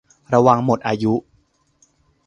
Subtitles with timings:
[0.33, 1.13] ระวังหมดอายุ